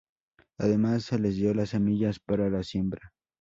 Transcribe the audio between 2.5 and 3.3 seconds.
siembra.